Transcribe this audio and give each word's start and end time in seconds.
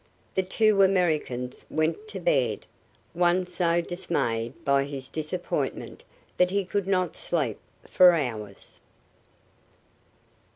The 0.33 0.41
two 0.41 0.81
Americans 0.81 1.67
went 1.69 2.07
to 2.07 2.19
bed, 2.19 2.65
one 3.13 3.45
so 3.45 3.81
dismayed 3.81 4.65
by 4.65 4.85
his 4.85 5.09
disappointment 5.09 6.03
that 6.37 6.49
he 6.49 6.65
could 6.65 6.87
not 6.87 7.15
sleep 7.15 7.59
for 7.85 8.11
hours. 8.13 8.81